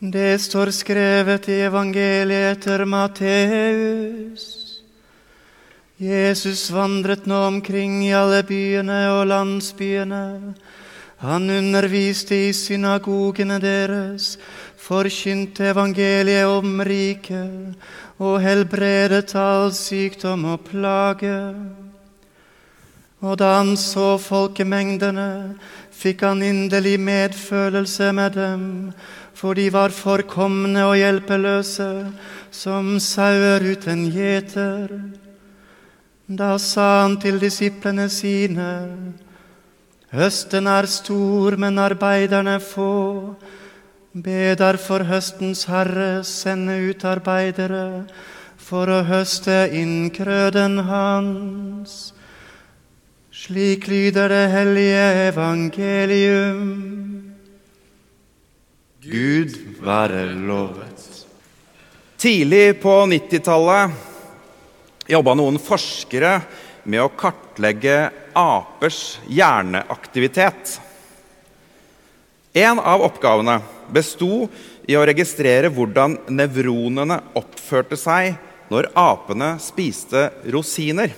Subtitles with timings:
[0.00, 4.44] Det står skrevet i evangeliet etter Matteus.
[5.98, 10.54] Jesus vandret nå omkring i alle byene og landsbyene.
[11.26, 14.38] Han underviste i synagogene deres,
[14.78, 17.74] forkynte evangeliet om riket
[18.22, 21.40] og helbredet all sykdom og plage.
[23.18, 25.58] Og da han så folkemengdene,
[25.90, 28.66] fikk han inderlig medfølelse med dem,
[29.38, 31.88] for de var forkomne og hjelpeløse,
[32.50, 34.90] som sauer uten gjeter.
[36.26, 38.70] Da sa han til disiplene sine,
[40.10, 43.36] høsten er stor, men arbeiderne få.
[44.12, 48.08] Be derfor høstens herre sende ut arbeidere
[48.58, 52.10] for å høste inn krøden hans.
[53.30, 57.17] Slik lyder det hellige evangelium.
[58.98, 61.04] Gud være lovet.
[62.18, 63.94] Tidlig på 90-tallet
[65.06, 66.32] jobba noen forskere
[66.82, 70.80] med å kartlegge apers hjerneaktivitet.
[72.58, 73.60] En av oppgavene
[73.94, 74.48] besto
[74.90, 78.34] i å registrere hvordan nevronene oppførte seg
[78.66, 81.14] når apene spiste rosiner.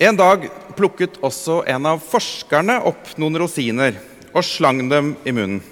[0.00, 0.48] En dag
[0.80, 5.62] plukket også en av forskerne opp noen rosiner og slang dem i munnen.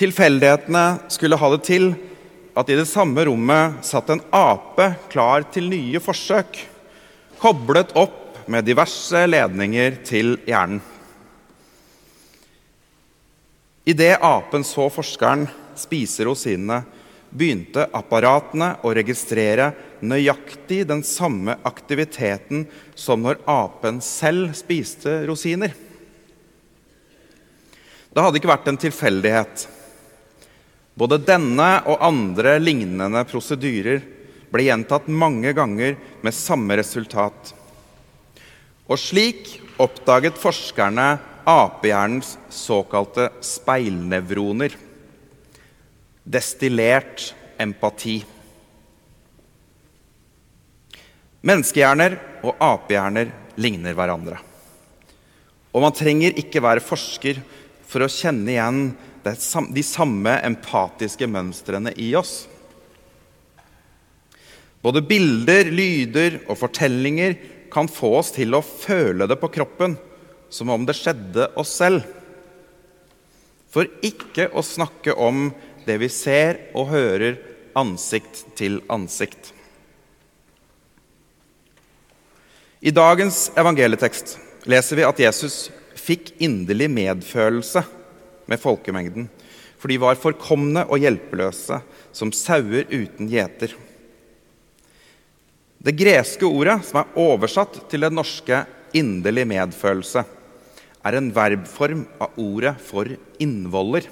[0.00, 1.90] Tilfeldighetene skulle ha det til
[2.56, 6.56] at i det samme rommet satt en ape klar til nye forsøk,
[7.40, 10.80] koblet opp med diverse ledninger til hjernen.
[13.88, 15.46] Idet apen så forskeren
[15.78, 16.82] spise rosinene,
[17.30, 19.70] begynte apparatene å registrere
[20.02, 22.64] nøyaktig den samme aktiviteten
[22.98, 25.72] som når apen selv spiste rosiner.
[28.10, 29.66] Det hadde ikke vært en tilfeldighet.
[30.98, 34.02] Både denne og andre lignende prosedyrer
[34.50, 35.94] ble gjentatt mange ganger
[36.24, 37.52] med samme resultat.
[38.90, 41.12] Og slik oppdaget forskerne
[41.46, 44.74] apehjernens såkalte speilnevroner.
[46.26, 47.30] Destillert
[47.62, 48.18] empati.
[51.46, 54.42] Menneskehjerner og apehjerner ligner hverandre.
[55.70, 57.38] Og man trenger ikke være forsker
[57.90, 58.82] for å kjenne igjen
[59.24, 62.44] de samme empatiske mønstrene i oss.
[64.80, 67.34] Både bilder, lyder og fortellinger
[67.72, 69.98] kan få oss til å føle det på kroppen,
[70.50, 72.06] som om det skjedde oss selv.
[73.70, 75.50] For ikke å snakke om
[75.86, 77.38] det vi ser og hører
[77.78, 79.52] ansikt til ansikt.
[82.80, 84.38] I dagens evangelietekst
[84.70, 85.68] leser vi at Jesus
[86.00, 87.84] fikk inderlig medfølelse
[88.50, 89.28] med folkemengden,
[89.80, 91.80] for de var forkomne og hjelpeløse,
[92.12, 93.74] som sauer uten gjeter.
[95.80, 100.24] Det greske ordet som er oversatt til det norske 'inderlig medfølelse',
[101.04, 103.08] er en verbform av ordet for
[103.40, 104.04] innvoller.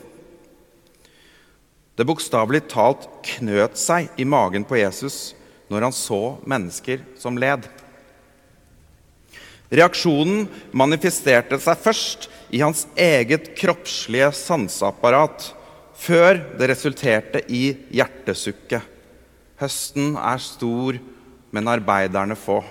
[1.98, 5.34] Det bokstavelig talt knøt seg i magen på Jesus
[5.68, 7.66] når han så mennesker som led.
[9.68, 15.50] Reaksjonen manifesterte seg først i hans eget kroppslige sanseapparat,
[15.98, 18.80] før det resulterte i hjertesukket.
[19.58, 20.98] Høsten er stor,
[21.50, 22.62] men arbeiderne få.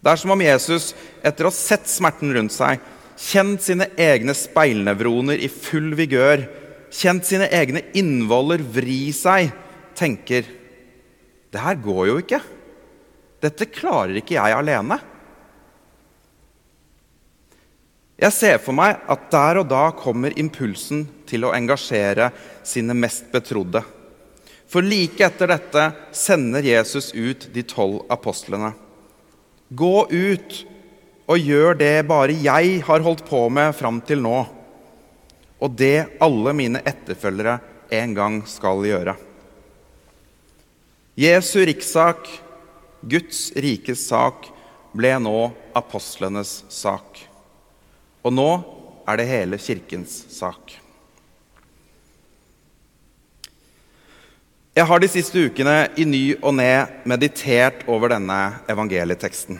[0.00, 0.92] Det er som om Jesus,
[1.26, 2.78] etter å ha sett smerten rundt seg,
[3.18, 6.44] kjent sine egne speilnevroner i full vigør,
[6.94, 9.50] kjent sine egne innvoller vri seg,
[9.96, 10.46] tenker
[11.50, 12.40] Det her går jo ikke.
[13.42, 14.98] Dette klarer ikke jeg alene.
[18.16, 22.30] Jeg ser for meg at der og da kommer impulsen til å engasjere
[22.64, 23.82] sine mest betrodde.
[24.66, 25.84] For like etter dette
[26.16, 28.72] sender Jesus ut de tolv apostlene.
[29.68, 30.56] Gå ut
[31.26, 34.36] og gjør det bare jeg har holdt på med fram til nå,
[35.56, 37.58] og det alle mine etterfølgere
[38.00, 39.16] en gang skal gjøre.
[41.16, 42.28] Jesu rikssak
[43.06, 44.48] Guds rikes sak
[44.96, 45.36] ble nå
[45.76, 47.20] apostlenes sak.
[48.26, 48.50] Og nå
[49.06, 50.74] er det hele kirkens sak.
[54.76, 56.72] Jeg har de siste ukene i ny og ne
[57.08, 59.56] meditert over denne evangelieteksten.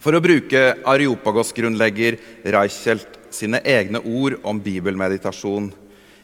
[0.00, 2.18] For å bruke Areopagos-grunnlegger
[2.52, 5.70] Reichelt sine egne ord om bibelmeditasjon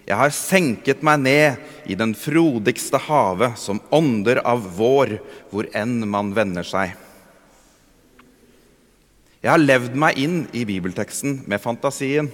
[0.07, 5.17] jeg har senket meg ned i den frodigste havet, som ånder av vår,
[5.51, 6.93] hvor enn man vender seg.
[9.43, 12.29] Jeg har levd meg inn i bibelteksten med fantasien.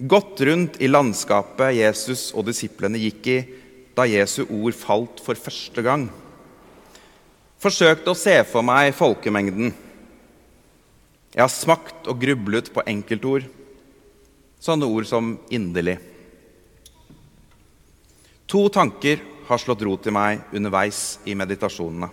[0.00, 3.38] Gått rundt i landskapet Jesus og disiplene gikk i
[3.92, 6.06] da Jesu ord falt for første gang.
[7.60, 9.74] Forsøkte å se for meg folkemengden.
[11.36, 13.44] Jeg har smakt og grublet på enkeltord,
[14.60, 16.11] sånne ord som 'inderlig'.
[18.52, 22.10] To tanker har slått rot i meg underveis i meditasjonene.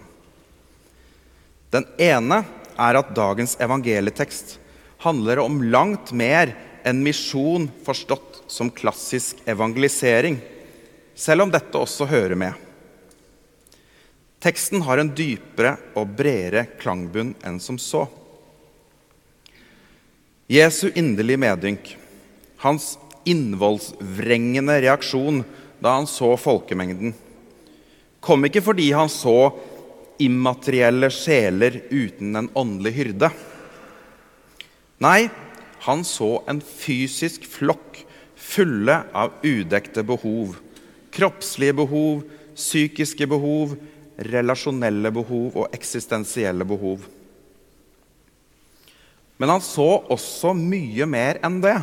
[1.67, 2.37] Den ene
[2.79, 4.53] er at dagens evangelietekst
[5.03, 6.53] handler om langt mer
[6.87, 10.39] enn misjon forstått som klassisk evangelisering,
[11.11, 12.55] selv om dette også hører med.
[14.39, 18.05] Teksten har en dypere og bredere klangbunn enn som så.
[20.47, 21.95] Jesu inderlige medynk,
[22.63, 22.93] hans
[23.27, 25.43] innvollsvrengende reaksjon
[25.79, 27.13] da han så folkemengden,
[28.19, 29.51] kom ikke fordi han så
[30.19, 33.29] immaterielle sjeler uten en åndelig hyrde.
[34.99, 35.29] Nei,
[35.85, 38.01] han så en fysisk flokk
[38.35, 40.57] fulle av udekte behov.
[41.15, 42.25] Kroppslige behov,
[42.57, 43.77] psykiske behov,
[44.19, 47.05] relasjonelle behov og eksistensielle behov.
[49.39, 51.77] Men han så også mye mer enn det.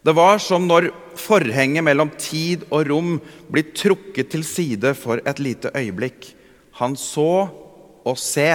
[0.00, 0.88] Det var som når
[1.20, 3.14] forhenget mellom tid og rom
[3.50, 6.32] blir trukket til side for et lite øyeblikk.
[6.80, 7.48] Han så
[8.06, 8.50] og se.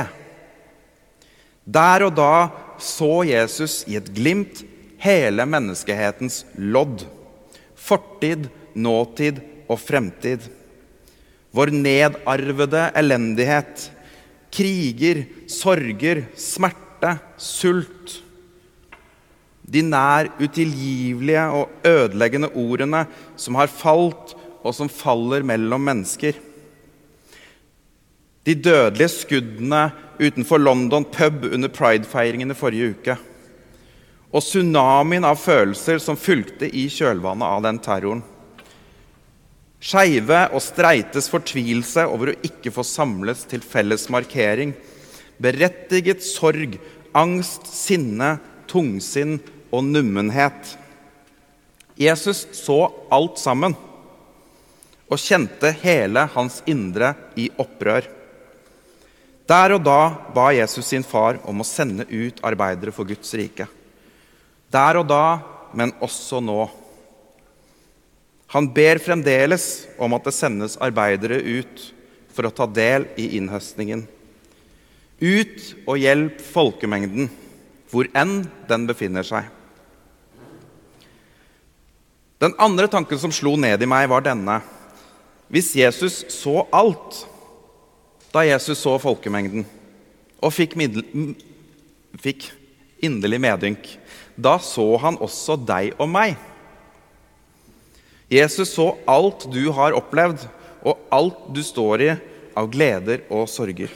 [1.64, 2.34] Der og da
[2.82, 4.64] så Jesus i et glimt
[5.04, 7.06] hele menneskehetens lodd.
[7.76, 10.48] Fortid, nåtid og fremtid.
[11.54, 13.90] Vår nedarvede elendighet.
[14.54, 18.24] Kriger, sorger, smerte, sult
[19.64, 23.06] de nær utilgivelige og ødeleggende ordene
[23.40, 26.38] som har falt, og som faller mellom mennesker.
[28.44, 29.86] De dødelige skuddene
[30.20, 33.16] utenfor London pub under pridefeiringene forrige uke.
[34.34, 38.24] Og tsunamien av følelser som fulgte i kjølvannet av den terroren.
[39.84, 44.72] Skeive og streites fortvilelse over å ikke få samles til felles markering.
[45.44, 46.78] Berettiget sorg,
[47.20, 48.38] angst, sinne,
[48.72, 49.42] tungsinn
[49.74, 50.76] og nummenhet.
[51.98, 53.76] Jesus så alt sammen
[55.10, 58.08] og kjente hele hans indre i opprør.
[59.50, 60.00] Der og da
[60.34, 63.68] ba Jesus sin far om å sende ut arbeidere for Guds rike.
[64.74, 65.42] Der og da,
[65.76, 66.64] men også nå.
[68.54, 71.90] Han ber fremdeles om at det sendes arbeidere ut
[72.34, 74.06] for å ta del i innhøstningen.
[75.22, 77.30] Ut og hjelp folkemengden,
[77.92, 79.50] hvor enn den befinner seg.
[82.44, 84.60] Den andre tanken som slo ned i meg, var denne.
[85.48, 87.22] Hvis Jesus så alt
[88.34, 89.64] da Jesus så folkemengden
[90.44, 91.06] og fikk, middel,
[92.20, 92.50] fikk
[93.04, 93.88] inderlig medynk,
[94.36, 96.36] da så han også deg og meg.
[98.34, 100.44] Jesus så alt du har opplevd,
[100.84, 102.12] og alt du står i
[102.60, 103.92] av gleder og sorger.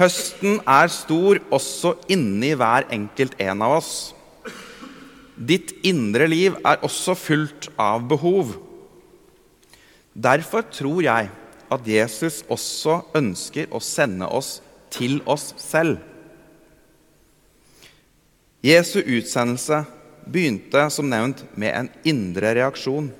[0.00, 4.15] Høsten er stor også inni hver enkelt en av oss.
[5.36, 8.54] Ditt indre liv er også fullt av behov.
[10.16, 11.28] Derfor tror jeg
[11.72, 14.60] at Jesus også ønsker å sende oss
[14.92, 15.98] til oss selv.
[18.64, 19.82] Jesu utsendelse
[20.26, 23.10] begynte som nevnt med en indre reaksjon.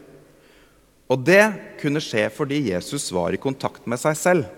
[1.06, 1.44] Og det
[1.82, 4.54] kunne skje fordi Jesus var i kontakt med seg selv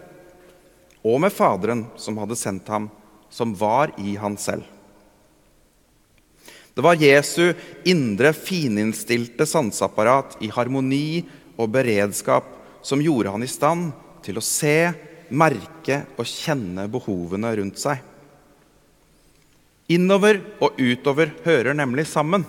[1.09, 2.89] og med Faderen som hadde sendt ham,
[3.31, 4.65] som var i han selv.
[6.79, 7.55] Det var Jesu
[7.91, 11.25] indre fininnstilte sanseapparat i harmoni
[11.59, 12.53] og beredskap
[12.87, 13.89] som gjorde han i stand
[14.23, 14.93] til å se,
[15.35, 17.99] merke og kjenne behovene rundt seg.
[19.91, 22.45] Innover og utover hører nemlig sammen.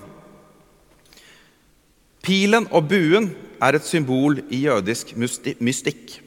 [2.21, 6.19] Pilen og buen er et symbol i jødisk mystikk.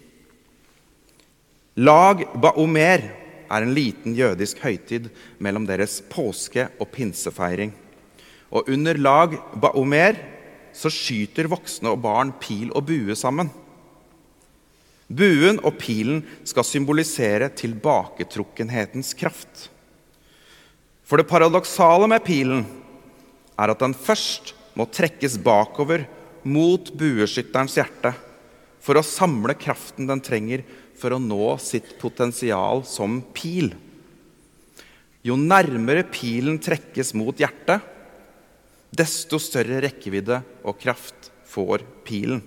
[1.79, 3.07] Lag Baomer
[3.47, 5.07] er en liten jødisk høytid
[5.39, 7.71] mellom deres påske- og pinsefeiring.
[8.53, 10.19] Og under lag baomer
[10.77, 13.51] så skyter voksne og barn pil og bue sammen.
[15.13, 19.69] Buen og pilen skal symbolisere tilbaketrukkenhetens kraft.
[21.05, 22.65] For det paradoksale med pilen
[23.61, 26.07] er at den først må trekkes bakover
[26.49, 28.15] mot bueskytterens hjerte
[28.83, 30.65] for å samle kraften den trenger
[30.99, 33.73] for å nå sitt potensial som pil.
[35.23, 37.85] Jo nærmere pilen trekkes mot hjertet,
[38.93, 42.43] desto større rekkevidde og kraft får pilen.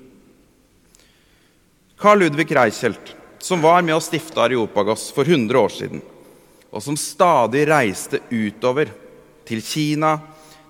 [1.97, 6.01] Carl Ludvig Reichelt, som var med å stifte Areopagos for 100 år siden,
[6.69, 8.91] og som stadig reiste utover
[9.47, 10.17] til Kina,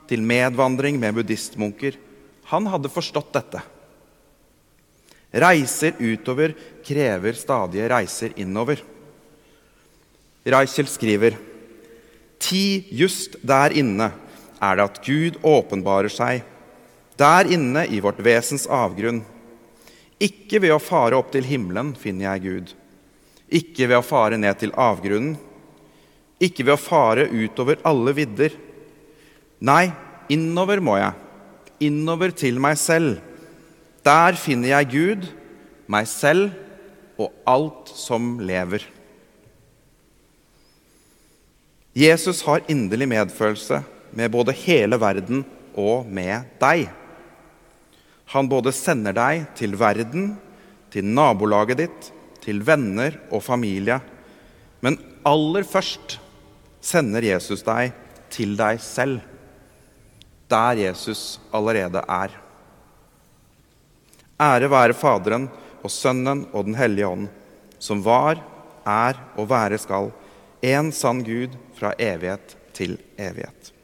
[0.05, 1.95] til medvandring med buddhistmunker,
[2.51, 3.61] han hadde forstått dette.
[5.35, 6.53] Reiser utover
[6.85, 8.79] krever stadige reiser innover.
[10.45, 11.35] Reichelt skriver
[12.45, 14.11] Ti just der inne
[14.65, 16.43] er det at Gud åpenbarer seg,
[17.19, 19.21] der inne i vårt vesens avgrunn.
[20.19, 22.73] Ikke ved å fare opp til himmelen finner jeg Gud,
[23.51, 25.35] ikke ved å fare ned til avgrunnen,
[26.41, 28.55] ikke ved å fare utover alle vidder.
[29.63, 29.93] Nei,
[30.31, 31.15] innover må jeg,
[31.87, 33.21] innover til meg selv.
[34.05, 35.29] Der finner jeg Gud,
[35.87, 36.51] meg selv
[37.21, 38.83] og alt som lever.
[41.95, 43.79] Jesus har inderlig medfølelse
[44.15, 45.43] med både hele verden
[45.75, 46.87] og med deg.
[48.33, 50.33] Han både sender deg til verden,
[50.91, 52.09] til nabolaget ditt,
[52.41, 53.99] til venner og familie.
[54.81, 56.17] Men aller først
[56.85, 57.93] sender Jesus deg
[58.33, 59.19] til deg selv,
[60.51, 62.33] der Jesus allerede er.
[64.41, 65.47] Ære være Faderen
[65.81, 67.29] og Sønnen og Den hellige ånd,
[67.79, 68.41] som var,
[68.85, 70.11] er og være skal,
[70.65, 73.74] en sann Gud fra evighet til evighet.